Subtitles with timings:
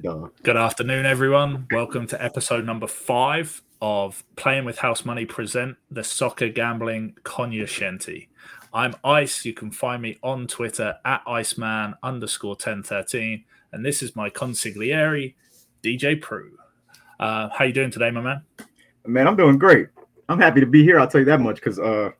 [0.00, 0.28] Duh.
[0.42, 1.66] Good afternoon, everyone.
[1.70, 8.28] Welcome to episode number five of Playing with House Money present the Soccer Gambling Cognoscenti.
[8.72, 9.44] I'm Ice.
[9.44, 13.44] You can find me on Twitter at Iceman underscore 1013.
[13.72, 15.34] And this is my consigliere,
[15.82, 16.52] DJ Pru.
[17.20, 18.42] Uh, how you doing today, my man?
[19.06, 19.88] Man, I'm doing great.
[20.28, 20.98] I'm happy to be here.
[20.98, 21.56] I'll tell you that much.
[21.56, 22.12] Because, uh,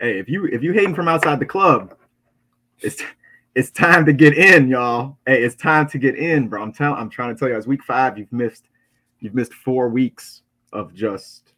[0.00, 1.94] hey, if you if you hating from outside the club,
[2.80, 3.00] it's
[3.58, 5.18] it's time to get in, y'all.
[5.26, 6.62] Hey, it's time to get in, bro.
[6.62, 8.68] I'm telling, I'm trying to tell you, as week five, you've missed,
[9.18, 11.54] you've missed four weeks of just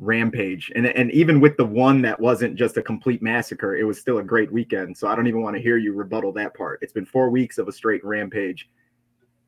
[0.00, 4.00] rampage, and and even with the one that wasn't just a complete massacre, it was
[4.00, 4.98] still a great weekend.
[4.98, 6.80] So I don't even want to hear you rebuttal that part.
[6.82, 8.68] It's been four weeks of a straight rampage.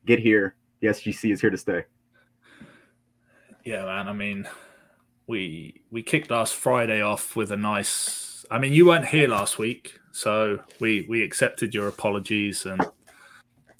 [0.05, 0.55] Get here.
[0.79, 1.83] The SGC is here to stay.
[3.65, 4.07] Yeah, man.
[4.07, 4.47] I mean,
[5.27, 8.45] we we kicked last Friday off with a nice.
[8.49, 12.81] I mean, you weren't here last week, so we we accepted your apologies, and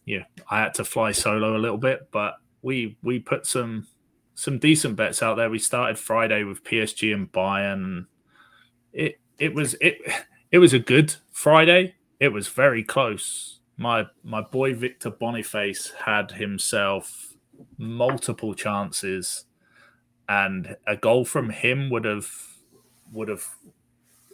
[0.05, 3.87] yeah, I had to fly solo a little bit, but we we put some
[4.35, 5.49] some decent bets out there.
[5.49, 8.07] We started Friday with PSG and Bayern.
[8.93, 9.97] It it was it
[10.51, 11.95] it was a good Friday.
[12.19, 13.59] It was very close.
[13.77, 17.33] My my boy Victor Boniface had himself
[17.77, 19.45] multiple chances,
[20.29, 22.29] and a goal from him would have
[23.11, 23.47] would have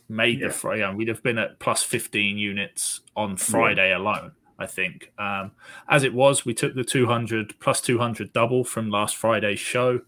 [0.09, 0.47] made yeah.
[0.47, 0.93] the Friday.
[0.93, 3.97] We'd have been at plus fifteen units on Friday yeah.
[3.97, 4.31] alone.
[4.59, 5.11] I think.
[5.19, 5.51] Um,
[5.87, 10.01] as it was, we took the 200 plus 200 double from last Friday's show.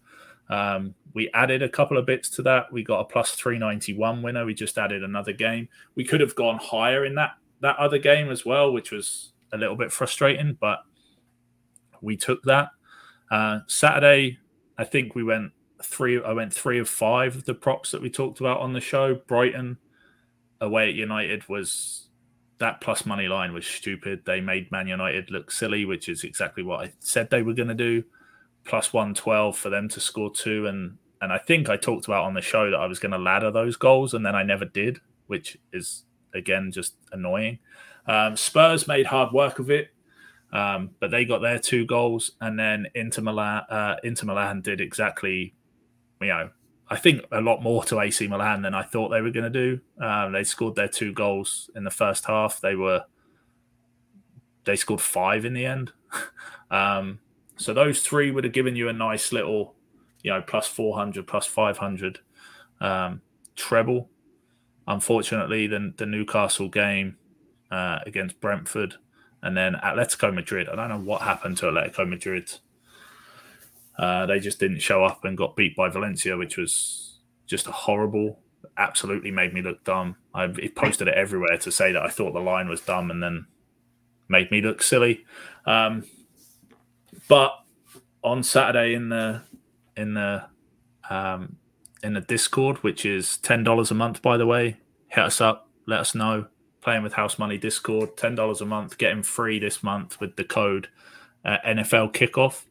[0.48, 2.72] Um, we added a couple of bits to that.
[2.72, 4.44] We got a plus 391 winner.
[4.44, 5.68] We just added another game.
[5.94, 9.58] We could have gone higher in that that other game as well, which was a
[9.58, 10.80] little bit frustrating, but
[12.00, 12.70] we took that.
[13.30, 14.38] Uh, Saturday,
[14.78, 16.22] I think we went three.
[16.22, 19.14] I went three of five of the props that we talked about on the show.
[19.14, 19.78] Brighton
[20.60, 22.08] away at United was
[22.60, 24.22] that plus money line was stupid.
[24.24, 27.68] They made Man United look silly, which is exactly what I said they were going
[27.68, 28.04] to do.
[28.64, 30.66] Plus 112 for them to score two.
[30.66, 33.18] And, and I think I talked about on the show that I was going to
[33.18, 36.04] ladder those goals, and then I never did, which is,
[36.34, 37.58] again, just annoying.
[38.06, 39.88] Um, Spurs made hard work of it,
[40.52, 42.32] um, but they got their two goals.
[42.42, 45.54] And then Inter Milan, uh, Inter Milan did exactly,
[46.20, 46.50] you know,
[46.90, 49.50] I think a lot more to AC Milan than I thought they were going to
[49.50, 49.80] do.
[50.04, 52.60] Um, they scored their two goals in the first half.
[52.60, 53.04] They were
[54.64, 55.92] they scored five in the end.
[56.70, 57.20] um,
[57.56, 59.74] so those three would have given you a nice little,
[60.22, 62.18] you know, plus four hundred, plus five hundred
[62.80, 63.22] um,
[63.54, 64.10] treble.
[64.88, 67.16] Unfortunately, the the Newcastle game
[67.70, 68.96] uh, against Brentford
[69.42, 70.68] and then Atletico Madrid.
[70.68, 72.52] I don't know what happened to Atletico Madrid.
[74.00, 77.70] Uh, they just didn't show up and got beat by Valencia, which was just a
[77.70, 78.40] horrible.
[78.78, 80.16] Absolutely made me look dumb.
[80.32, 83.46] I posted it everywhere to say that I thought the line was dumb, and then
[84.26, 85.26] made me look silly.
[85.66, 86.04] Um,
[87.28, 87.52] but
[88.24, 89.42] on Saturday in the
[89.98, 90.44] in the
[91.10, 91.56] um,
[92.02, 94.78] in the Discord, which is ten dollars a month, by the way,
[95.08, 95.68] hit us up.
[95.84, 96.46] Let us know.
[96.80, 100.44] Playing with House Money Discord, ten dollars a month, getting free this month with the
[100.44, 100.88] code
[101.44, 102.62] uh, NFL Kickoff.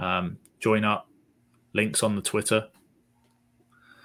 [0.00, 1.06] Um, join up.
[1.72, 2.66] Links on the Twitter.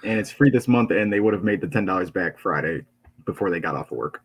[0.04, 2.82] And it's free this month, and they would have made the ten dollars back Friday
[3.24, 4.22] before they got off of work.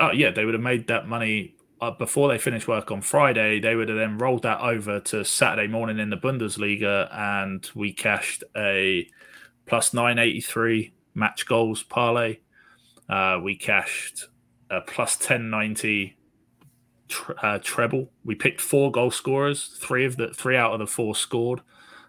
[0.00, 3.60] Oh yeah, they would have made that money uh, before they finished work on Friday.
[3.60, 7.92] They would have then rolled that over to Saturday morning in the Bundesliga, and we
[7.92, 9.06] cashed a
[9.66, 12.38] plus nine eighty three match goals parlay.
[13.06, 14.28] Uh, we cashed
[14.70, 16.16] a plus ten ninety
[17.42, 18.10] uh, treble.
[18.24, 19.76] We picked four goal scorers.
[19.78, 21.60] Three of the three out of the four scored.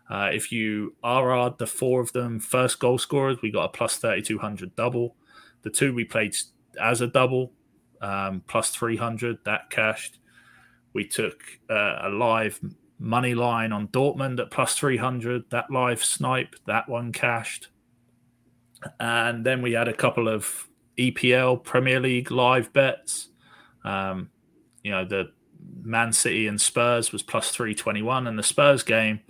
[0.10, 3.98] Uh, if you RR the four of them first goal scorers, we got a plus
[3.98, 5.16] thirty two hundred double.
[5.64, 6.36] The two we played
[6.82, 7.54] as a double,
[8.02, 10.20] um, plus three hundred that cashed.
[10.94, 12.60] We took uh, a live
[13.00, 15.50] money line on Dortmund at plus three hundred.
[15.50, 17.70] That live snipe that one cashed.
[19.00, 23.30] And then we had a couple of EPL Premier League live bets.
[23.84, 24.30] Um,
[24.84, 25.32] you know, the
[25.82, 29.22] Man City and Spurs was plus 321 and the Spurs game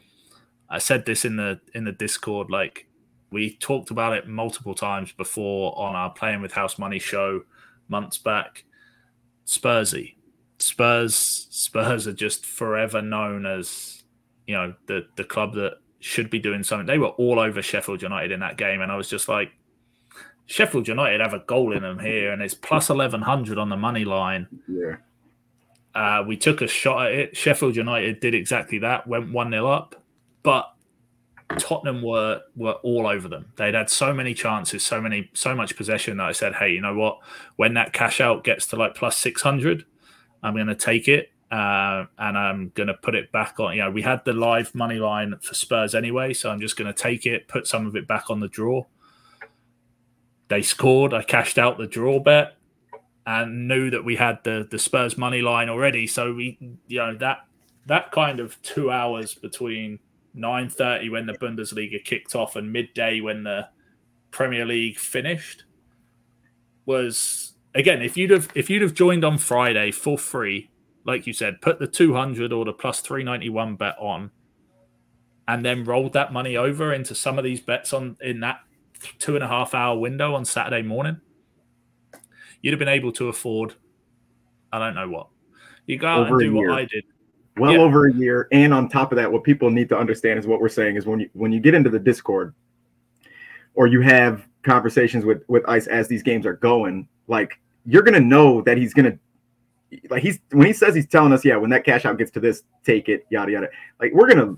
[0.73, 2.87] I said this in the in the Discord like
[3.29, 7.43] we talked about it multiple times before on our playing with house money show
[7.87, 8.65] months back.
[9.45, 10.15] Spursy.
[10.57, 14.03] Spurs Spurs are just forever known as
[14.47, 16.87] you know the the club that should be doing something.
[16.87, 18.81] They were all over Sheffield United in that game.
[18.81, 19.51] And I was just like
[20.47, 24.05] Sheffield United have a goal in them here and it's plus 1100 on the money
[24.05, 24.47] line.
[24.67, 24.95] Yeah
[25.95, 27.37] uh, we took a shot at it.
[27.37, 29.95] Sheffield United did exactly that, went 1 0 up,
[30.41, 30.73] but
[31.57, 33.51] Tottenham were were all over them.
[33.55, 36.81] They'd had so many chances, so many, so much possession that I said, "Hey, you
[36.81, 37.19] know what?
[37.57, 39.85] When that cash out gets to like plus six hundred,
[40.41, 43.75] I'm going to take it." uh, and I'm going to put it back on.
[43.75, 46.91] You know, we had the live money line for Spurs anyway, so I'm just going
[46.91, 48.85] to take it, put some of it back on the draw.
[50.47, 51.13] They scored.
[51.13, 52.55] I cashed out the draw bet
[53.25, 56.07] and knew that we had the the Spurs money line already.
[56.07, 57.45] So we, you know, that
[57.85, 59.99] that kind of two hours between
[60.35, 63.69] 9:30 when the Bundesliga kicked off and midday when the
[64.31, 65.65] Premier League finished
[66.85, 70.69] was again if you'd have if you'd have joined on Friday for free
[71.05, 74.31] like you said, put the 200 or the plus 391 bet on
[75.47, 78.59] and then rolled that money over into some of these bets on in that
[79.19, 81.19] two and a half hour window on Saturday morning,
[82.63, 83.75] you'd have been able to afford,
[84.71, 85.27] I don't know what.
[85.85, 87.03] You go out over and do what I did.
[87.57, 87.79] Well yeah.
[87.79, 88.47] over a year.
[88.51, 91.05] And on top of that, what people need to understand is what we're saying is
[91.05, 92.55] when you when you get into the Discord
[93.75, 98.19] or you have conversations with with Ice as these games are going, like you're gonna
[98.19, 99.19] know that he's gonna
[100.09, 102.39] like he's when he says he's telling us, yeah, when that cash out gets to
[102.39, 103.67] this, take it, yada yada.
[103.99, 104.55] Like we're gonna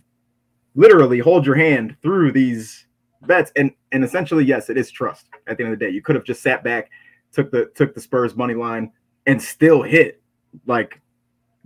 [0.75, 2.85] literally hold your hand through these
[3.23, 5.27] bets, and and essentially, yes, it is trust.
[5.47, 6.89] At the end of the day, you could have just sat back,
[7.35, 8.91] took the took the Spurs money line,
[9.25, 10.21] and still hit.
[10.65, 11.01] Like,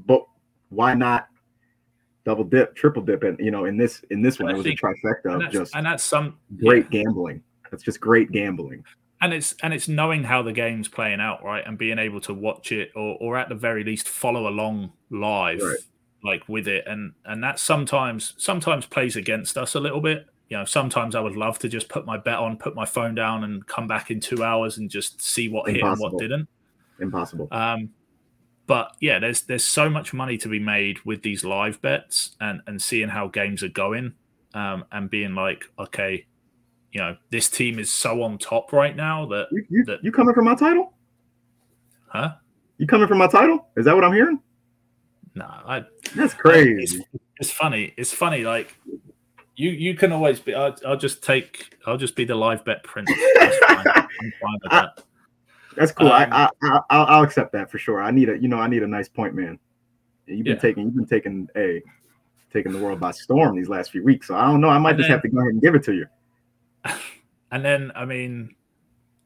[0.06, 0.26] but
[0.70, 1.28] why not
[2.26, 4.72] double dip, triple dip, and you know, in this in this one, it was a
[4.72, 7.04] trifecta of just and that's some great yeah.
[7.04, 7.42] gambling.
[7.72, 8.84] That's just great gambling
[9.22, 12.34] and it's and it's knowing how the game's playing out, right, and being able to
[12.34, 15.78] watch it or or at the very least follow along live, right.
[16.24, 20.28] like with it, and and that sometimes sometimes plays against us a little bit.
[20.50, 23.14] You know, sometimes I would love to just put my bet on, put my phone
[23.14, 25.88] down, and come back in two hours and just see what Impossible.
[25.88, 26.50] hit and what didn't.
[27.00, 27.48] Impossible.
[27.52, 27.92] Um,
[28.66, 32.62] but yeah, there's there's so much money to be made with these live bets and
[32.68, 34.14] and seeing how games are going,
[34.54, 36.26] um, and being like, okay,
[36.92, 40.12] you know this team is so on top right now that you, you, that, you
[40.12, 40.94] coming for my title?
[42.08, 42.34] Huh?
[42.78, 43.68] You coming for my title?
[43.78, 44.40] Is that what I'm hearing?
[45.36, 45.84] No, I.
[46.16, 46.98] That's crazy.
[47.14, 47.94] It's, it's, funny.
[47.98, 48.44] It's funny.
[48.44, 48.76] Like
[49.60, 50.56] you, you can always be.
[50.56, 51.76] I'll, I'll just take.
[51.86, 53.12] I'll just be the live bet prince.
[53.36, 55.04] That's, that.
[55.76, 56.08] That's cool.
[56.08, 58.02] Um, I, I, I, will accept that for sure.
[58.02, 59.60] I need a, you know, I need a nice point man.
[60.28, 60.62] You've been yeah.
[60.62, 61.82] taking, you've been taking a,
[62.54, 64.28] taking the world by storm these last few weeks.
[64.28, 64.70] So I don't know.
[64.70, 66.06] I might and just then, have to go ahead and give it to you.
[67.52, 68.56] and then I mean,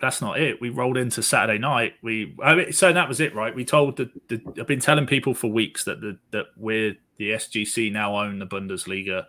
[0.01, 0.59] that's not it.
[0.59, 1.93] We rolled into Saturday night.
[2.01, 3.53] We I mean, so that was it, right?
[3.53, 7.31] We told the, the I've been telling people for weeks that the that we're the
[7.31, 9.25] SGC now own the Bundesliga.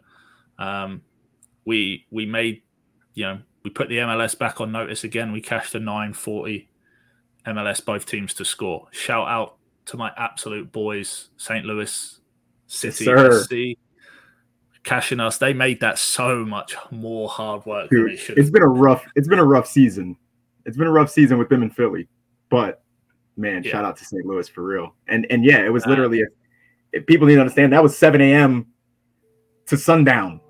[0.59, 1.03] Um,
[1.65, 2.63] we we made
[3.15, 5.33] you know we put the MLS back on notice again.
[5.33, 6.69] We cashed a nine forty
[7.47, 8.89] MLS both teams to score.
[8.91, 9.57] Shout out
[9.87, 11.65] to my absolute boys, St.
[11.65, 12.21] Louis
[12.67, 13.79] City yes, SC
[14.85, 15.39] cashing us.
[15.39, 18.13] They made that so much more hard work Dude.
[18.13, 19.05] It's been a rough.
[19.17, 20.17] It's been a rough season.
[20.65, 22.09] It's been a rough season with them in Philly,
[22.49, 22.83] but
[23.37, 23.73] man, yeah.
[23.73, 24.25] shout out to St.
[24.25, 24.95] Louis for real.
[25.09, 26.23] And and yeah, it was uh, literally.
[26.93, 28.67] If people need to understand, that was 7 a.m.
[29.67, 30.41] to sundown.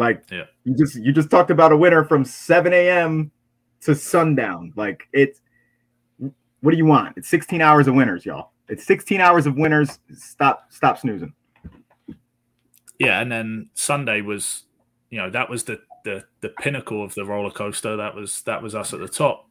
[0.00, 0.44] Like yeah.
[0.64, 3.30] you just you just talked about a winner from 7 a.m.
[3.82, 4.72] to sundown.
[4.74, 5.40] Like it's
[6.60, 7.16] what do you want?
[7.16, 8.50] It's 16 hours of winners, y'all.
[8.68, 9.98] It's 16 hours of winners.
[10.12, 11.32] Stop stop snoozing
[13.00, 14.64] yeah, and then Sunday was,
[15.08, 17.96] you know, that was the the the pinnacle of the roller coaster.
[17.96, 19.48] That was that was us at the top.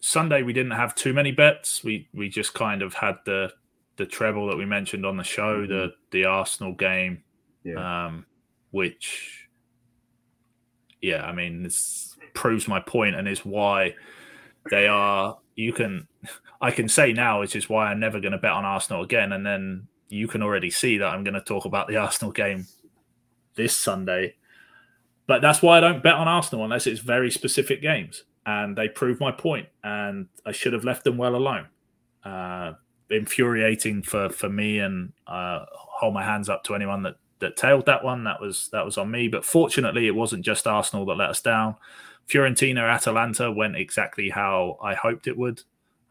[0.00, 1.82] Sunday we didn't have too many bets.
[1.82, 3.50] We we just kind of had the
[3.96, 5.72] the treble that we mentioned on the show, mm-hmm.
[5.72, 7.22] the the Arsenal game,
[7.64, 8.06] yeah.
[8.06, 8.26] um,
[8.72, 9.41] which,
[11.02, 13.94] yeah, I mean, this proves my point and is why
[14.70, 15.38] they are.
[15.56, 16.06] You can,
[16.60, 19.32] I can say now, which is why I'm never going to bet on Arsenal again.
[19.32, 22.66] And then you can already see that I'm going to talk about the Arsenal game
[23.56, 24.36] this Sunday.
[25.26, 28.24] But that's why I don't bet on Arsenal unless it's very specific games.
[28.44, 31.68] And they prove my point, and I should have left them well alone.
[32.24, 32.72] Uh,
[33.08, 37.86] infuriating for for me, and uh, hold my hands up to anyone that that tailed
[37.86, 38.24] that one.
[38.24, 39.28] That was that was on me.
[39.28, 41.76] But fortunately, it wasn't just Arsenal that let us down.
[42.28, 45.60] Fiorentina, Atalanta went exactly how I hoped it would.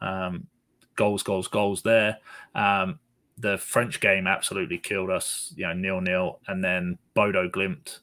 [0.01, 0.47] Um,
[0.95, 2.17] goals, goals, goals there.
[2.53, 2.99] Um,
[3.37, 7.99] the French game absolutely killed us, you know, nil nil, and then Bodo Glimt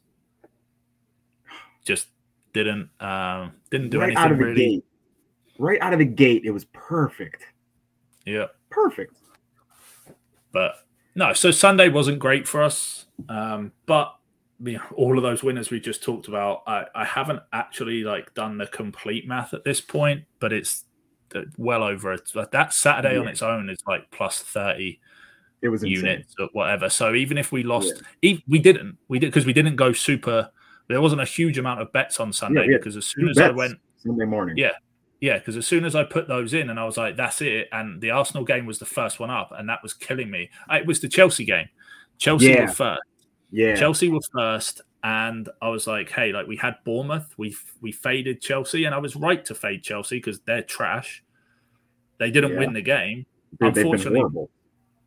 [1.85, 2.09] just
[2.53, 4.67] didn't um, didn't do right anything out of the really.
[4.67, 4.85] Gate.
[5.59, 7.45] Right out of the gate, it was perfect.
[8.25, 9.17] Yeah, perfect.
[10.53, 10.87] But
[11.19, 14.15] no, so Sunday wasn't great for us, um, but
[14.61, 18.33] you know, all of those winners we just talked about, I, I haven't actually like
[18.35, 20.85] done the complete math at this point, but it's
[21.35, 22.31] uh, well over it.
[22.53, 23.21] That Saturday yeah.
[23.21, 25.01] on its own is like plus thirty
[25.61, 26.89] it was units or whatever.
[26.89, 28.37] So even if we lost, yeah.
[28.47, 30.49] we didn't, we did because we didn't go super.
[30.89, 33.49] There wasn't a huge amount of bets on Sunday yeah, because as soon as bets.
[33.49, 34.71] I went Sunday morning, yeah,
[35.21, 37.69] Yeah, because as soon as I put those in, and I was like, "That's it,"
[37.73, 40.49] and the Arsenal game was the first one up, and that was killing me.
[40.71, 41.69] It was the Chelsea game.
[42.19, 42.63] Chelsea Yeah.
[42.63, 43.03] were first.
[43.51, 43.75] Yeah.
[43.75, 48.41] Chelsea were first, and I was like, "Hey, like we had Bournemouth, we we faded
[48.41, 51.25] Chelsea, and I was right to fade Chelsea because they're trash.
[52.19, 52.59] They didn't Yeah.
[52.61, 53.27] win the game,
[53.61, 54.47] Dude, unfortunately-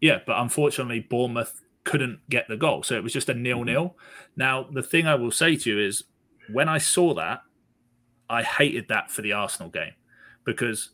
[0.01, 2.83] yeah, but unfortunately, Bournemouth couldn't get the goal.
[2.83, 3.97] So it was just a nil nil.
[4.35, 6.03] Now, the thing I will say to you is
[6.51, 7.43] when I saw that,
[8.29, 9.93] I hated that for the Arsenal game
[10.43, 10.89] because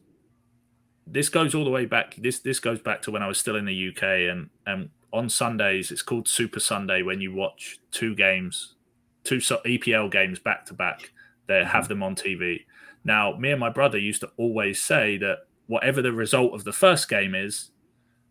[1.06, 2.16] this goes all the way back.
[2.18, 5.30] This this goes back to when I was still in the UK and and on
[5.30, 8.76] Sundays it's called Super Sunday when you watch two games,
[9.24, 11.12] two EPL games back to back.
[11.48, 11.90] They have mm-hmm.
[11.90, 12.66] them on TV.
[13.04, 16.74] Now, me and my brother used to always say that whatever the result of the
[16.74, 17.72] first game is,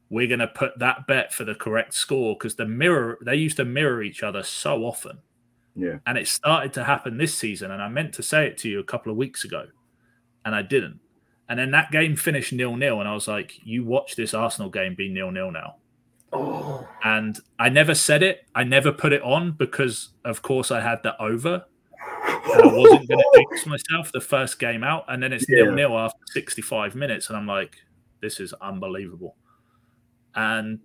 [0.08, 3.56] we're going to put that bet for the correct score because the mirror they used
[3.56, 5.18] to mirror each other so often
[5.74, 5.98] Yeah.
[6.06, 8.78] and it started to happen this season and i meant to say it to you
[8.78, 9.66] a couple of weeks ago
[10.44, 11.00] and i didn't
[11.48, 14.94] and then that game finished nil-nil and i was like you watch this arsenal game
[14.94, 15.76] be nil-nil now
[16.32, 16.86] Oh.
[17.04, 21.02] and i never said it i never put it on because of course i had
[21.04, 21.64] the over
[22.52, 25.64] and i wasn't going to jinx myself the first game out and then it's Yeah.
[25.64, 27.76] nil-nil after 65 minutes and i'm like
[28.20, 29.36] this is unbelievable
[30.34, 30.80] and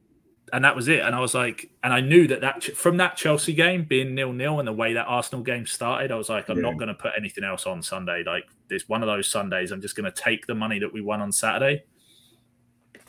[0.53, 1.00] and that was it.
[1.00, 4.34] And I was like, and I knew that that from that Chelsea game being nil
[4.34, 6.63] nil and the way that Arsenal game started, I was like, I'm Yeah.
[6.63, 8.24] not going to put anything else on Sunday.
[8.25, 11.01] Like this one of those Sundays, I'm just going to take the money that we
[11.01, 11.84] won on Saturday.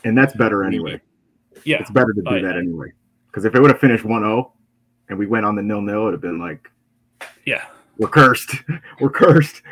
[0.03, 1.01] And that's better anyway.
[1.63, 2.91] Yeah, It's better to do oh, Like- that anyway.
[3.27, 4.53] Because if it would have finished 1 0
[5.09, 6.69] and we went on the nil nil, it would have been like,
[7.45, 7.65] yeah,
[7.97, 8.55] we're cursed.
[8.99, 9.63] we're cursed.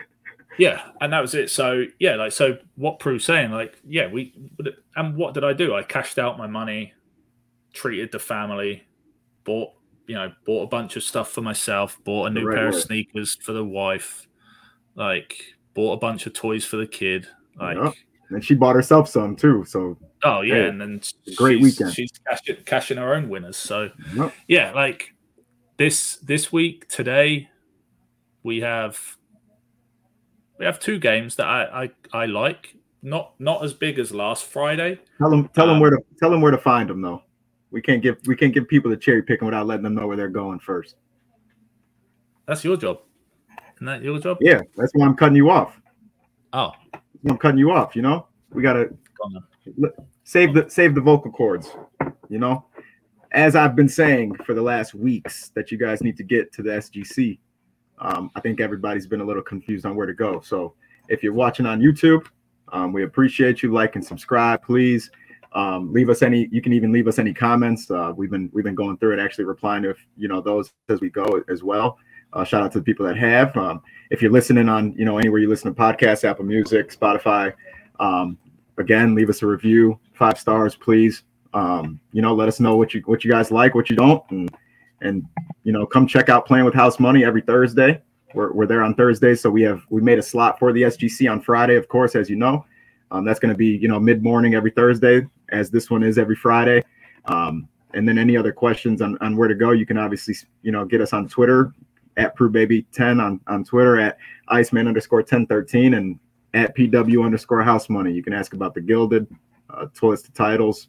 [0.58, 0.82] yeah.
[1.00, 1.52] And that was it.
[1.52, 4.34] So yeah, like so, what Pru's saying, like, yeah, we
[4.96, 5.76] and what did I do?
[5.76, 6.94] I cashed out my money,
[7.74, 8.84] treated the family,
[9.44, 9.74] bought
[10.08, 12.76] you know bought a bunch of stuff for myself, bought a new right pair of
[12.76, 14.28] sneakers for the wife,
[14.96, 15.36] like
[15.74, 17.28] bought a bunch of toys for the kid,
[17.60, 17.78] like.
[17.78, 17.92] Yeah.
[18.30, 19.66] And she bought herself some too.
[19.68, 21.02] So, Oh yeah, Hey, and then
[21.36, 21.94] great she's, weekend.
[21.94, 23.58] She's cashing, cashing her own winners.
[23.58, 24.34] So yep.
[24.48, 25.14] yeah, like
[25.78, 27.50] this this week today,
[28.44, 29.18] we have
[30.60, 32.76] we have two games that I I, I like.
[33.04, 35.00] Not not as big as last Friday.
[35.18, 37.24] tell them, tell them Um, where to tell them where to find them though.
[37.72, 40.16] We can't give we can't give people the cherry picking without letting them know where
[40.16, 40.96] they're going first.
[42.46, 43.00] That's your job.
[43.82, 44.38] Isn't that your job?
[44.42, 45.82] Yeah, that's why I'm cutting you off.
[46.54, 46.72] Oh,
[47.28, 47.96] I'm cutting you off.
[47.96, 49.90] You know, we gotta go
[50.24, 51.72] save the save the vocal cords.
[52.30, 52.66] You know,
[53.32, 56.62] as I've been saying for the last weeks that you guys need to get to
[56.62, 57.40] the SGC.
[57.98, 60.42] Um, I think everybody's been a little confused on where to go.
[60.42, 60.76] So
[61.08, 62.28] if you're watching on YouTube,
[62.74, 65.10] um, we appreciate you like and subscribe, please.
[65.54, 66.48] Um, leave us any.
[66.52, 67.90] You can even leave us any comments.
[67.90, 71.02] Uh, we've been we've been going through it, actually replying to you know those as
[71.02, 71.98] we go as well.
[72.34, 73.56] Uh, shout out to the people that have.
[73.58, 77.54] Um, if you're listening on you know anywhere you listen to podcasts, Apple Music, Spotify,
[78.00, 78.38] um,
[78.78, 81.24] again, leave us a review, five stars, please.
[81.54, 84.24] Um, you know, let us know what you what you guys like, what you don't,
[84.32, 84.50] and
[85.02, 85.26] and
[85.64, 88.02] you know, come check out Playing with House Money every Thursday.
[88.34, 91.30] We're, we're there on Thursdays, so we have we made a slot for the SGC
[91.30, 92.66] on Friday, of course, as you know.
[93.12, 96.18] Um, that's going to be you know mid morning every Thursday, as this one is
[96.18, 96.84] every Friday.
[97.26, 100.72] Um, and then any other questions on, on where to go, you can obviously you
[100.72, 101.74] know get us on Twitter
[102.18, 106.20] at PruBaby10 on on Twitter at Iceman underscore 1013 and
[106.54, 108.12] at PW underscore House Money.
[108.12, 109.28] You can ask about the Gilded,
[109.70, 110.88] uh, toilets to titles,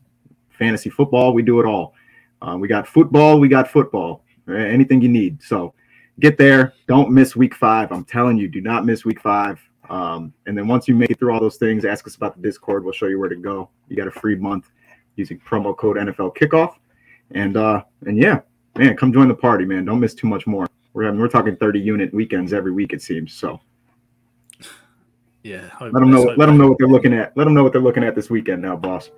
[0.50, 1.34] fantasy football.
[1.34, 1.94] We do it all.
[2.40, 3.38] Uh, we got football.
[3.38, 4.24] We got football.
[4.48, 5.42] Uh, Anything you need.
[5.42, 5.74] So
[6.20, 6.74] get there.
[6.88, 7.92] Don't miss week five.
[7.92, 9.60] I'm telling you, do not miss week five.
[9.88, 12.42] Um, and then once you make it through all those things, ask us about the
[12.42, 12.84] Discord.
[12.84, 13.68] We'll show you where to go.
[13.88, 14.70] You got a free month
[15.16, 16.74] using promo code NFL Kickoff.
[17.32, 18.40] And uh, and yeah,
[18.76, 19.84] man, come join the party, man.
[19.84, 20.66] Don't miss too much more.
[20.94, 23.32] We're having, we're talking 30 unit weekends every week, it seems.
[23.32, 23.60] So
[25.42, 25.70] Yeah.
[25.80, 26.22] let them know.
[26.36, 27.36] Let them know what they're looking at.
[27.36, 29.10] Let them know what they're looking at this weekend now, boss.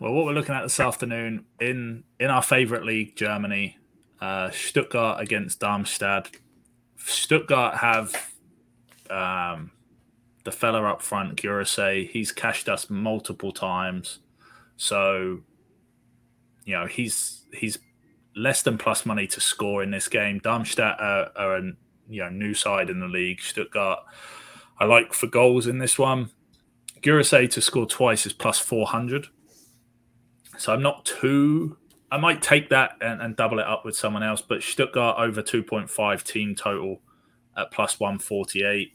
[0.00, 3.78] Well, what we're looking at this afternoon in in our favorite league, Germany,
[4.20, 6.30] uh, Stuttgart against Darmstadt.
[6.96, 8.14] Stuttgart have
[9.10, 9.70] um,
[10.44, 12.08] the fella up front, Guirassy.
[12.10, 14.18] He's cashed us multiple times,
[14.76, 15.40] so
[16.64, 17.78] you know he's he's
[18.34, 20.38] less than plus money to score in this game.
[20.38, 21.72] Darmstadt are, are a
[22.08, 23.40] you know new side in the league.
[23.40, 24.00] Stuttgart,
[24.78, 26.30] I like for goals in this one.
[27.02, 29.26] Guirassy to score twice is plus four hundred.
[30.58, 31.76] So I'm not too.
[32.10, 35.42] I might take that and, and double it up with someone else, but Stuttgart over
[35.42, 37.00] 2.5 team total
[37.56, 38.92] at plus 148.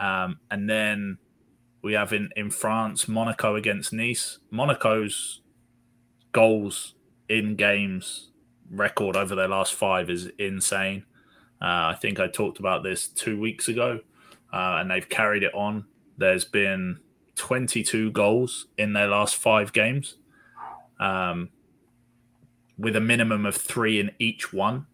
[0.00, 1.18] Um, and then
[1.80, 4.40] we have in, in France Monaco against Nice.
[4.50, 5.42] Monaco's
[6.32, 6.96] goals
[7.28, 8.32] in games
[8.70, 11.04] record over their last five is insane.
[11.60, 14.00] Uh, I think I talked about this two weeks ago,
[14.52, 15.86] uh, and they've carried it on
[16.18, 16.98] there's been
[17.36, 20.16] 22 goals in their last five games,
[20.98, 21.50] um,
[22.78, 24.86] with a minimum of three in each one.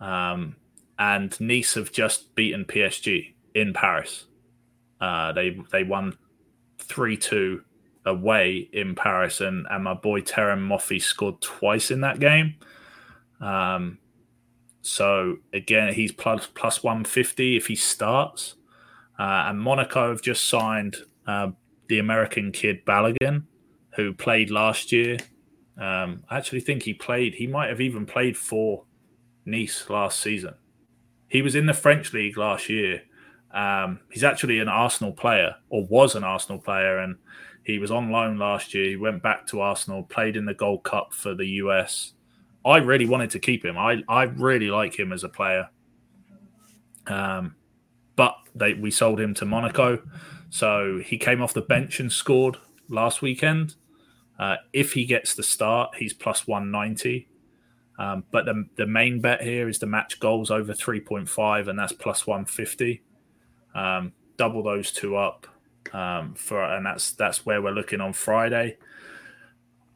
[0.00, 0.56] Um,
[0.98, 4.26] and Nice have just beaten PSG in Paris.
[5.00, 6.16] Uh, they they won
[6.78, 7.62] three two
[8.06, 12.54] away in Paris, and, and my boy Terem Moffi scored twice in that game.
[13.40, 13.98] Um,
[14.82, 18.54] so again, he's plus plus one fifty if he starts.
[19.18, 21.50] Uh, and Monaco have just signed uh,
[21.88, 23.44] the American kid Balogun,
[23.94, 25.18] who played last year.
[25.78, 27.34] Um, I actually think he played.
[27.34, 28.84] He might have even played for
[29.46, 30.54] Nice last season.
[31.28, 33.02] He was in the French league last year.
[33.52, 37.16] Um, he's actually an Arsenal player, or was an Arsenal player, and
[37.62, 38.88] he was on loan last year.
[38.88, 42.13] He went back to Arsenal, played in the Gold Cup for the US.
[42.64, 43.76] I really wanted to keep him.
[43.76, 45.68] I, I really like him as a player.
[47.06, 47.56] Um,
[48.16, 50.02] but they we sold him to Monaco,
[50.50, 52.56] so he came off the bench and scored
[52.88, 53.74] last weekend.
[54.38, 57.28] Uh, if he gets the start, he's plus one ninety.
[57.98, 61.68] Um, but the the main bet here is the match goals over three point five,
[61.68, 63.02] and that's plus one fifty.
[63.74, 65.46] Um, double those two up
[65.92, 68.78] um, for, and that's that's where we're looking on Friday.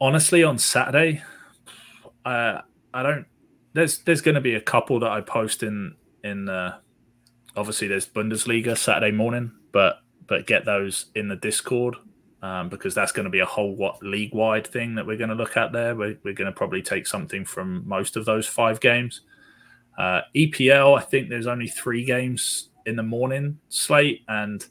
[0.01, 1.23] Honestly, on Saturday,
[2.29, 2.61] uh,
[2.93, 3.25] I don't.
[3.73, 6.75] There's there's going to be a couple that I post in in the
[7.55, 11.95] obviously there's Bundesliga Saturday morning, but but get those in the Discord
[12.41, 15.29] um, because that's going to be a whole what league wide thing that we're going
[15.29, 15.95] to look at there.
[15.95, 19.21] We're, we're going to probably take something from most of those five games.
[19.97, 24.65] Uh, EPL, I think there's only three games in the morning slate, and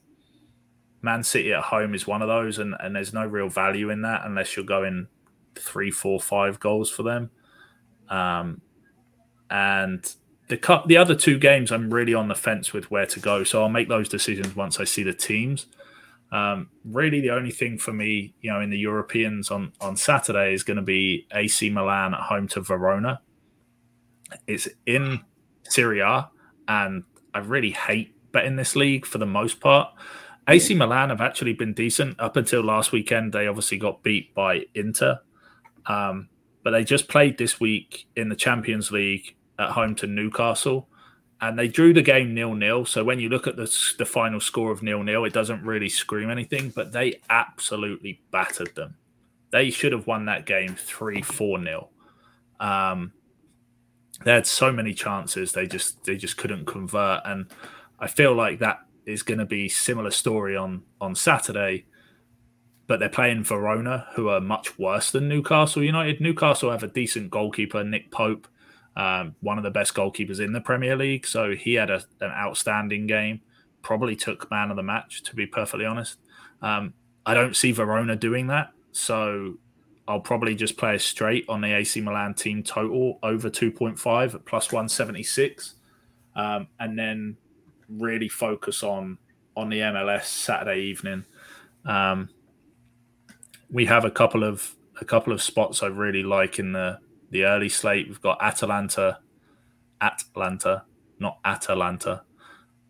[1.02, 4.02] Man City at home is one of those, and, and there's no real value in
[4.02, 5.08] that unless you're going
[5.54, 7.30] three, four, five goals for them.
[8.10, 8.60] Um,
[9.50, 10.14] and
[10.48, 13.44] the cup, the other two games, I'm really on the fence with where to go.
[13.44, 15.66] So I'll make those decisions once I see the teams.
[16.30, 20.52] Um, really, the only thing for me, you know, in the Europeans on on Saturday
[20.52, 23.20] is going to be AC Milan at home to Verona.
[24.46, 25.20] It's in
[25.62, 26.30] Serie A,
[26.66, 29.88] and I really hate betting this league for the most part.
[30.46, 33.32] AC Milan have actually been decent up until last weekend.
[33.32, 35.20] They obviously got beat by Inter,
[35.86, 36.28] um,
[36.68, 40.86] but they just played this week in the Champions League at home to Newcastle,
[41.40, 42.84] and they drew the game nil nil.
[42.84, 45.88] So when you look at the the final score of nil nil, it doesn't really
[45.88, 48.98] scream anything, but they absolutely battered them.
[49.48, 51.88] They should have won that game three four nil.
[52.60, 53.14] Um,
[54.26, 57.46] they had so many chances, they just they just couldn't convert, and
[57.98, 61.86] I feel like that is going to be similar story on on Saturday
[62.88, 66.20] but they're playing Verona, who are much worse than Newcastle United.
[66.20, 68.48] Newcastle have a decent goalkeeper, Nick Pope,
[68.96, 71.26] um, one of the best goalkeepers in the Premier League.
[71.26, 73.42] So he had a, an outstanding game.
[73.82, 76.18] Probably took man of the match, to be perfectly honest.
[76.62, 76.94] Um,
[77.26, 78.72] I don't see Verona doing that.
[78.92, 79.58] So
[80.08, 84.72] I'll probably just play straight on the AC Milan team total over 2.5 at plus
[84.72, 85.74] 176.
[86.34, 87.36] Um, and then
[87.90, 89.18] really focus on
[89.56, 91.24] on the MLS Saturday evening.
[91.84, 92.30] Um,
[93.70, 96.98] we have a couple of a couple of spots I really like in the
[97.30, 98.08] the early slate.
[98.08, 99.18] We've got Atalanta,
[100.00, 100.84] Atlanta,
[101.18, 102.22] not Atalanta.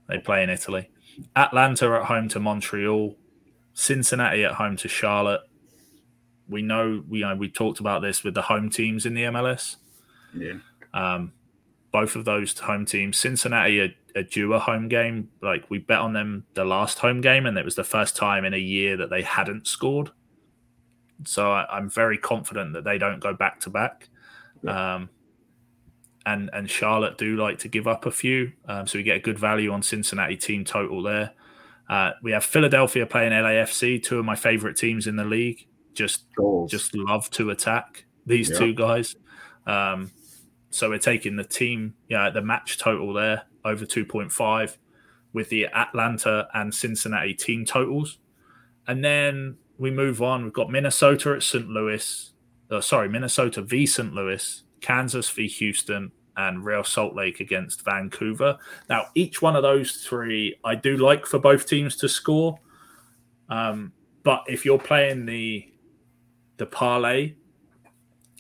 [0.09, 0.91] They play in Italy.
[1.35, 3.17] Atlanta at home to Montreal,
[3.75, 5.43] Cincinnati at home to Charlotte.
[6.49, 9.25] We know we you know, we talked about this with the home teams in the
[9.25, 9.77] MLS.
[10.35, 10.55] Yeah.
[10.95, 11.33] Um,
[11.91, 15.31] both of those home teams, Cincinnati a, a due a home game.
[15.43, 18.45] Like we bet on them the last home game, and it was the first time
[18.45, 20.11] in a year that they hadn't scored.
[21.25, 24.09] So I, am very confident that they don't go back to back.
[24.67, 25.09] Um,
[26.27, 29.21] and and Charlotte do like to give up a few, um, so we get a
[29.21, 31.33] good value on Cincinnati team total there.
[31.89, 35.67] Uh, we have Philadelphia playing LAFC, two of my favorite teams in the league.
[35.95, 36.71] Just Goals.
[36.71, 38.59] just love to attack these Yeah.
[38.59, 39.17] two guys.
[39.67, 40.11] Um,
[40.71, 44.77] so we're taking the team, yeah, the match total there over 2.5
[45.33, 48.19] with the Atlanta and Cincinnati team totals.
[48.87, 50.45] And then we move on.
[50.45, 51.69] We've got Minnesota at St.
[51.69, 52.33] Louis.
[52.71, 54.13] Uh, sorry, Minnesota v St.
[54.13, 58.59] Louis, Kansas v Houston, and Real Salt Lake against Vancouver.
[58.89, 62.59] Now, each one of those three, I do like for both teams to score.
[63.49, 65.73] Um, but if you're playing the
[66.59, 67.35] the parlay,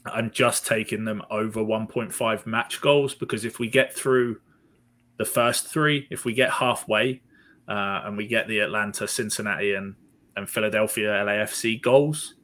[0.05, 4.41] I'm just taking them over 1.5 match goals because if we get through
[5.19, 7.23] the first three, if we get halfway
[7.69, 9.95] uh, and we get the Atlanta, Cincinnati, and,
[10.39, 12.35] and Philadelphia LAFC goals,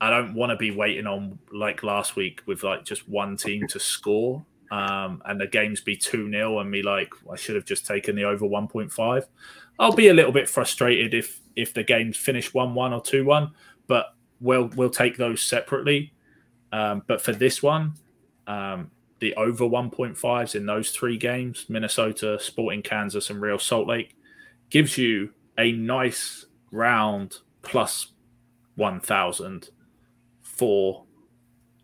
[0.00, 3.66] I don't want to be waiting on like last week with like just one team
[3.68, 7.66] to score um, and the games be 2 0 and me like, I should have
[7.66, 9.26] just taken the over 1.5.
[9.78, 13.26] I'll be a little bit frustrated if if the games finish one one or two
[13.26, 13.50] one,
[13.86, 16.14] but we'll we'll take those separately.
[16.72, 17.94] Um, but for this one,
[18.46, 24.16] um, the over 1.5s in those three games, Minnesota, Sporting Kansas, and Real Salt Lake,
[24.70, 28.08] gives you a nice round plus
[28.74, 29.70] 1,000
[30.42, 31.04] for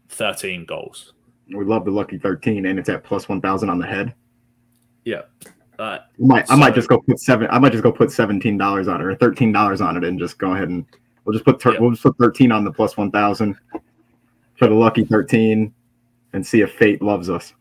[0.08, 1.12] 13 goals.
[1.54, 4.14] We love the lucky 13, and it's at plus 1,000 on the head.
[5.04, 5.22] Yeah.
[5.78, 7.46] Uh, I might, I might just go put seven.
[7.52, 10.18] I might just go put seventeen dollars on it or thirteen dollars on it, and
[10.18, 10.84] just go ahead and
[11.24, 11.78] we'll just put thir- Yeah.
[11.78, 13.54] we'll just put thirteen on the plus one thousand
[14.58, 15.72] for the lucky thirteen,
[16.32, 17.54] and see if fate loves us.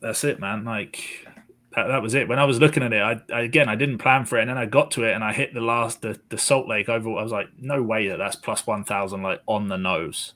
[0.00, 0.64] that's it, man.
[0.64, 1.26] Like
[1.76, 2.26] that, that was it.
[2.26, 4.50] When I was looking at it, I, I again I didn't plan for it, and
[4.50, 7.10] then I got to it, and I hit the last the, the Salt Lake over.
[7.10, 10.32] I was like, no way that that's plus one thousand, like on the nose,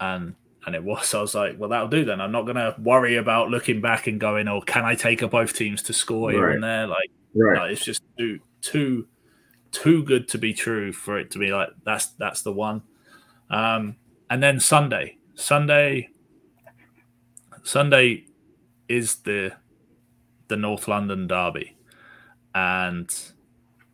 [0.00, 0.34] and
[0.66, 1.14] and it was.
[1.14, 2.20] I was like, well, that'll do then.
[2.20, 5.54] I'm not gonna worry about looking back and going, oh, can I take a both
[5.54, 6.54] teams to score here Right.
[6.54, 6.86] and there?
[6.86, 7.56] Like, Right.
[7.58, 9.06] no, it's just too too
[9.70, 12.82] too good to be true for it to be like that's that's the one.
[13.50, 13.96] Um,
[14.28, 16.10] and then Sunday, Sunday,
[17.62, 18.26] Sunday
[18.88, 19.52] is the
[20.48, 21.76] the North London derby,
[22.54, 23.14] and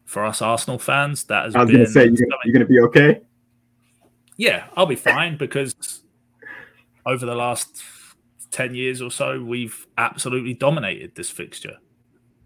[0.05, 2.81] for us Arsenal fans, that has I was been gonna say you're you're gonna be
[2.81, 3.21] okay.
[4.37, 6.03] yeah, I'll be fine because
[7.07, 7.83] over the last
[8.51, 11.79] 10 years or so, we've absolutely dominated this fixture.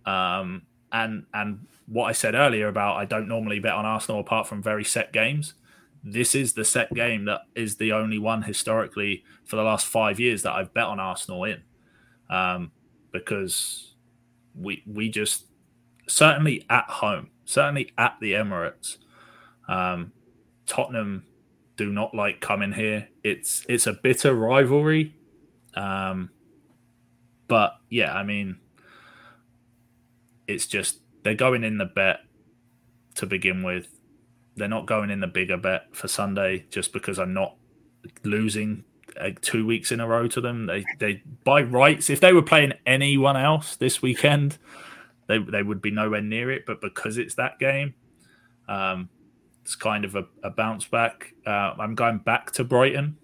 [0.07, 4.47] Um, and and what I said earlier about I don't normally bet on Arsenal apart
[4.47, 5.55] from very set games.
[6.03, 10.19] This is the set game that is the only one historically for the last five
[10.19, 11.63] years that I've bet on Arsenal in,
[12.31, 12.71] um,
[13.13, 13.95] because
[14.59, 15.47] we we just
[16.09, 18.97] certainly at home, certainly at the Emirates,
[19.69, 20.13] um,
[20.67, 21.25] Tottenham
[21.77, 23.09] do not like coming here.
[23.23, 25.15] It's it's a bitter rivalry.
[25.75, 26.31] Um
[27.47, 28.59] but yeah, I mean
[30.47, 32.21] it's just they're going in the bet
[33.15, 33.89] to begin with.
[34.57, 37.55] They're not going in the bigger bet for Sunday just because I'm not
[38.25, 38.85] losing
[39.19, 40.67] uh, two weeks in a row to them.
[40.67, 44.59] They they by rights, if they were playing anyone else this weekend,
[45.27, 46.65] they they would be nowhere near it.
[46.67, 47.95] But because it's that game,
[48.69, 49.09] um,
[49.63, 51.35] it's kind of a, a bounce back.
[51.47, 53.17] Uh, I'm going back to Brighton.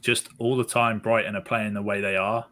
[0.00, 2.46] Just all the time, Brighton are playing the way they are.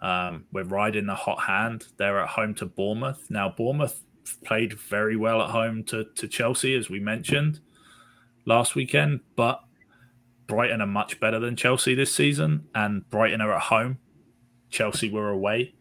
[0.00, 1.86] Um, we're riding the hot hand.
[1.96, 3.24] They're at home to Bournemouth.
[3.30, 4.00] Now, Bournemouth
[4.44, 7.60] played very well at home to, to Chelsea, as we mentioned
[8.46, 9.62] last weekend, but
[10.48, 13.98] Brighton are much better than Chelsea this season, and Brighton are at home.
[14.70, 15.74] Chelsea were away.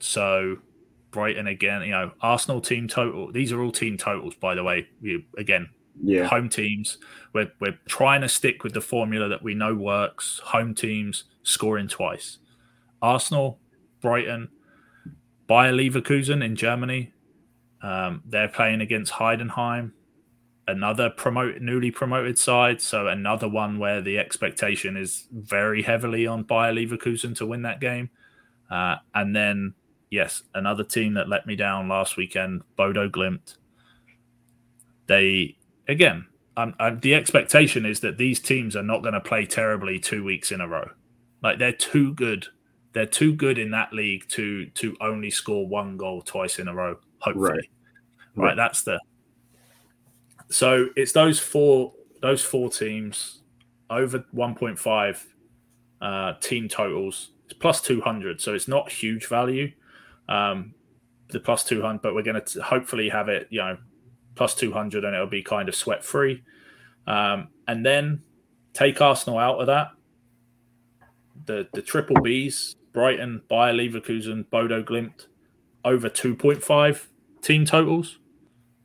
[0.00, 0.58] So
[1.10, 3.30] Brighton again, you know, Arsenal team total.
[3.30, 4.88] These are all team totals, by the way.
[5.02, 5.68] We, again,
[6.02, 6.24] Yeah.
[6.26, 6.98] home teams.
[7.32, 10.40] We're, we're trying to stick with the formula that we know works.
[10.46, 12.38] Home teams scoring twice.
[13.02, 13.58] Arsenal,
[14.00, 14.48] Brighton,
[15.46, 17.12] Bayer Leverkusen in Germany.
[17.82, 19.92] Um, they're playing against Heidenheim,
[20.66, 22.80] another promote newly promoted side.
[22.80, 27.80] So another one where the expectation is very heavily on Bayer Leverkusen to win that
[27.80, 28.10] game.
[28.70, 29.74] Uh, and then,
[30.10, 33.56] yes, another team that let me down last weekend, Bodo Glimt.
[35.06, 35.56] They
[35.88, 39.98] again, um, um, the expectation is that these teams are not going to play terribly
[39.98, 40.88] two weeks in a row.
[41.42, 42.46] Like they're too good.
[42.92, 46.74] They're too good in that league to to only score one goal twice in a
[46.74, 46.96] row.
[47.18, 47.58] Hopefully, Right.
[48.36, 48.44] right.
[48.46, 48.56] Right.
[48.56, 48.98] That's the.
[50.54, 53.40] So it's those four those four teams
[53.90, 55.26] over one point five
[56.00, 57.30] uh, team totals.
[57.46, 59.72] It's plus two hundred, so it's not huge value.
[60.28, 60.74] Um,
[61.30, 63.78] the plus two hundred, but we're going to hopefully have it, you know,
[64.36, 66.44] plus 200 and it'll be kind of sweat free.
[67.08, 68.22] Um, and then
[68.74, 69.88] take Arsenal out of that.
[71.46, 75.26] The the triple Bs, Brighton, Bayer Leverkusen, Bodo Glimt,
[75.84, 77.06] over 2.5
[77.42, 78.20] team totals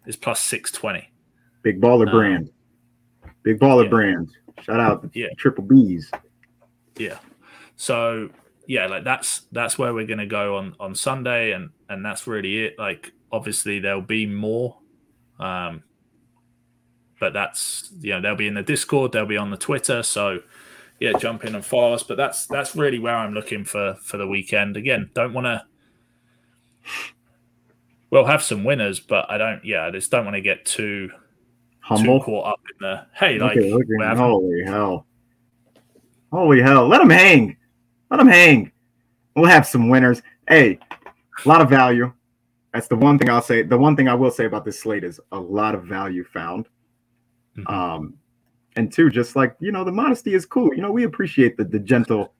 [0.08, 1.12] is plus 620.
[1.62, 2.50] Big baller Um, brand.
[3.44, 3.90] Big baller yeah.
[3.90, 4.30] brand.
[4.64, 5.28] Shout out the Yeah.
[5.38, 6.12] triple B's.
[6.98, 7.20] Yeah.
[7.76, 8.30] So
[8.68, 12.66] yeah, like that's that's where we're gonna go on on Sunday, and and that's really
[12.66, 12.78] it.
[12.78, 14.78] Like obviously there'll be more,
[15.40, 15.84] um,
[17.20, 20.04] but that's you know they'll be in the Discord, they'll be on the Twitter.
[20.04, 20.42] So
[21.00, 22.04] yeah, jump in and follow us.
[22.04, 24.76] But that's that's really where I'm looking for for the weekend.
[24.78, 25.64] Again, don't want to.
[28.12, 29.64] We'll have some winners, but I don't.
[29.64, 31.12] Yeah, I just don't want to get too
[31.90, 32.20] Humble.
[32.20, 35.06] too caught up in the hey, like okay, look we're at- having- holy hell.
[36.32, 36.88] Holy hell.
[36.88, 37.58] Let them hang.
[38.12, 38.72] Let them hang.
[39.36, 40.22] We'll have some winners.
[40.48, 40.80] Hey,
[41.46, 42.12] a lot of value.
[42.74, 43.64] That's the one thing I'll say.
[43.64, 46.68] The one thing I will say about this slate is a lot of value found.
[47.58, 47.70] Mhm.
[47.72, 48.14] Um,
[48.76, 50.74] and two, just like you know, the modesty is cool.
[50.76, 52.34] You know, we appreciate the the gentle,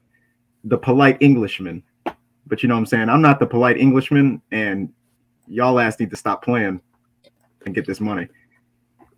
[0.64, 1.82] the polite Englishman.
[2.46, 3.10] But you know what I'm saying?
[3.10, 4.90] I'm not the polite Englishman, and
[5.48, 6.80] y'all ass need to stop playing
[7.66, 8.28] and get this money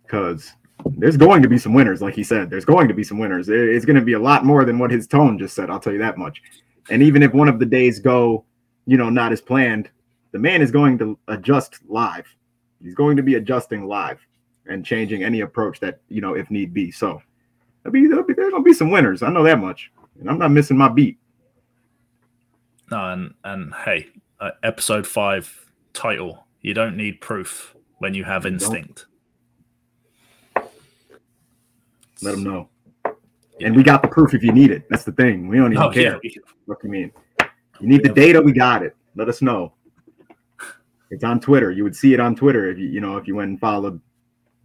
[0.02, 0.52] because
[0.96, 2.50] there's going to be some winners, like he said.
[2.50, 3.48] There's going to be some winners.
[3.48, 5.70] It's going to be a lot more than what his tone just said.
[5.70, 6.42] I'll tell you that much.
[6.90, 8.44] And even if one of the days go,
[8.86, 9.88] you know, not as planned,
[10.32, 12.26] the man is going to adjust live.
[12.82, 14.18] He's going to be adjusting live
[14.66, 16.90] and changing any approach that you know if need be.
[16.90, 17.22] So
[17.82, 19.22] there'll be, there'll be there's gonna be some winners.
[19.22, 21.18] I know that much, and I'm not missing my beat.
[22.90, 24.08] No, and and hey,
[24.40, 26.46] uh, episode five title.
[26.60, 29.06] You don't need proof when you have instinct.
[32.22, 32.68] Let them know.
[33.04, 33.68] Yeah.
[33.68, 34.88] And we got the proof if you need it.
[34.88, 35.48] That's the thing.
[35.48, 36.20] We don't even oh, care.
[36.22, 36.30] Yeah.
[36.66, 37.12] What you mean?
[37.80, 38.96] You need the data, we got it.
[39.16, 39.74] Let us know.
[41.10, 41.70] It's on Twitter.
[41.70, 44.00] You would see it on Twitter if you you know if you went and followed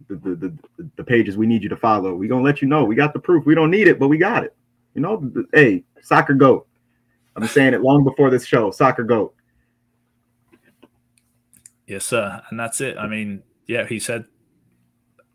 [0.08, 2.14] the the, the, the pages we need you to follow.
[2.14, 2.84] We gonna let you know.
[2.84, 3.44] We got the proof.
[3.44, 4.56] We don't need it, but we got it.
[4.94, 6.66] You know, the, hey, soccer goat.
[7.36, 8.70] I'm saying it long before this show.
[8.70, 9.34] Soccer goat.
[11.86, 12.42] Yes, sir.
[12.50, 12.96] And that's it.
[12.98, 14.24] I mean, yeah, he said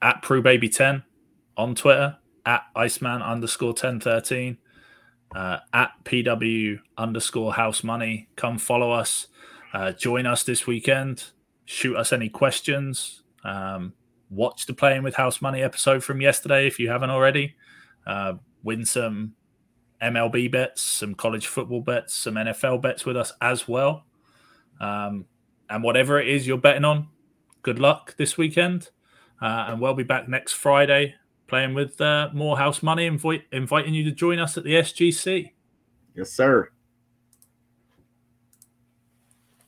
[0.01, 1.03] at Pru Baby 10
[1.57, 4.57] on Twitter, at Iceman underscore 1013,
[5.35, 8.29] uh, at PW underscore house money.
[8.35, 9.27] Come follow us.
[9.73, 11.25] Uh, join us this weekend.
[11.65, 13.23] Shoot us any questions.
[13.43, 13.93] Um,
[14.29, 17.55] watch the Playing with House Money episode from yesterday if you haven't already.
[18.05, 19.33] Uh, win some
[20.01, 24.05] MLB bets, some college football bets, some NFL bets with us as well.
[24.79, 25.25] Um,
[25.69, 27.07] and whatever it is you're betting on,
[27.61, 28.89] good luck this weekend.
[29.41, 31.15] Uh, and we'll be back next Friday
[31.53, 35.51] playing with uh, more house money, invite, inviting you to join us at the SGC.
[36.15, 36.71] Yes, sir.